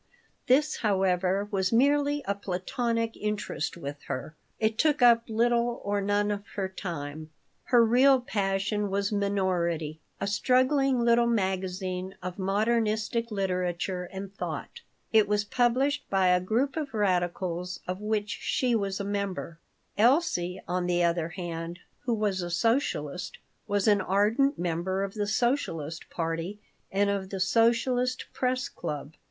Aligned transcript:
This, 0.47 0.77
however, 0.77 1.47
was 1.51 1.71
merely 1.71 2.23
a 2.27 2.33
platonic 2.33 3.15
interest 3.15 3.77
with 3.77 4.01
her. 4.07 4.35
It 4.59 4.79
took 4.79 5.03
up 5.03 5.25
little 5.29 5.79
or 5.83 6.01
none 6.01 6.31
of 6.31 6.43
her 6.55 6.67
time. 6.67 7.29
Her 7.65 7.85
real 7.85 8.19
passion 8.19 8.89
was 8.89 9.11
Minority, 9.11 9.99
a 10.19 10.25
struggling 10.25 11.01
little 11.01 11.27
magazine 11.27 12.15
of 12.23 12.39
"modernistic 12.39 13.29
literature 13.29 14.05
and 14.05 14.33
thought." 14.33 14.81
It 15.13 15.27
was 15.27 15.43
published 15.43 16.09
by 16.09 16.29
a 16.29 16.41
group 16.41 16.75
of 16.75 16.95
radicals 16.95 17.79
of 17.87 18.01
which 18.01 18.31
she 18.41 18.73
was 18.73 18.99
a 18.99 19.03
member. 19.03 19.59
Elsie, 19.99 20.59
on 20.67 20.87
the 20.87 21.03
other 21.03 21.29
hand, 21.29 21.77
who 22.05 22.15
was 22.15 22.41
a 22.41 22.49
socialist, 22.49 23.37
was 23.67 23.87
an 23.87 24.01
ardent 24.01 24.57
member 24.57 25.03
of 25.03 25.13
the 25.13 25.27
Socialist 25.27 26.09
party 26.09 26.59
and 26.91 27.11
of 27.11 27.29
the 27.29 27.39
Socialist 27.39 28.25
Press 28.33 28.67
Club. 28.67 29.13